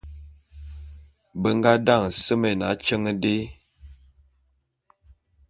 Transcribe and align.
Be 1.41 1.49
nga 1.57 1.71
daňe 1.85 2.11
semé 2.23 2.49
atyeň 2.71 3.03
dé. 3.21 3.35